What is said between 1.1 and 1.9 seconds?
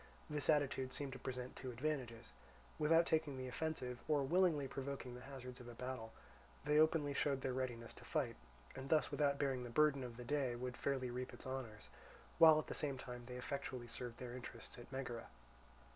to present two